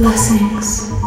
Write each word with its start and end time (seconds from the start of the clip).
Blessings. 0.00 0.99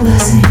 Blessings. 0.00 0.49